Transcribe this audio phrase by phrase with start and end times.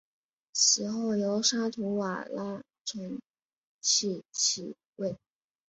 [0.51, 3.21] 死后由沙图瓦拉承
[3.81, 5.15] 袭其位。